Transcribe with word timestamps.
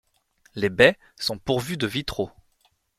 Les 0.55 0.71
baies 0.71 0.97
sont 1.15 1.37
pourvues 1.37 1.77
de 1.77 1.85
vitraux. 1.85 2.31